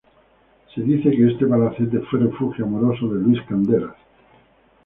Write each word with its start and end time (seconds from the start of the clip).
Se 0.73 0.81
dice 0.81 1.11
que 1.11 1.27
este 1.29 1.45
palacete 1.45 1.99
fue 2.09 2.21
refugio 2.21 2.65
amoroso 2.65 3.07
de 3.09 3.21
Luis 3.21 3.39
Candelas. 3.47 3.95